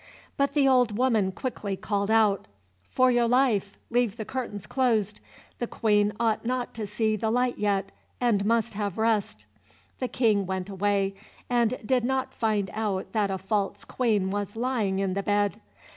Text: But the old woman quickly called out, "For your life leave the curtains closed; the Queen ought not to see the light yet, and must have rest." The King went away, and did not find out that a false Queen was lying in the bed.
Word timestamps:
But 0.35 0.55
the 0.55 0.67
old 0.67 0.97
woman 0.97 1.31
quickly 1.31 1.75
called 1.77 2.09
out, 2.09 2.47
"For 2.89 3.11
your 3.11 3.27
life 3.27 3.77
leave 3.91 4.17
the 4.17 4.25
curtains 4.25 4.65
closed; 4.65 5.19
the 5.59 5.67
Queen 5.67 6.11
ought 6.19 6.43
not 6.43 6.73
to 6.73 6.87
see 6.87 7.15
the 7.15 7.29
light 7.29 7.59
yet, 7.59 7.91
and 8.19 8.43
must 8.43 8.73
have 8.73 8.97
rest." 8.97 9.45
The 9.99 10.07
King 10.07 10.47
went 10.47 10.69
away, 10.69 11.13
and 11.51 11.77
did 11.85 12.03
not 12.03 12.33
find 12.33 12.71
out 12.73 13.11
that 13.13 13.29
a 13.29 13.37
false 13.37 13.85
Queen 13.85 14.31
was 14.31 14.55
lying 14.55 14.97
in 14.97 15.13
the 15.13 15.21
bed. 15.21 15.61